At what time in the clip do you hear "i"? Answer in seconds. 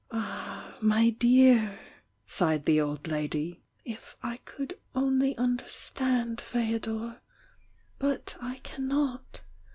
4.23-4.37, 8.41-8.57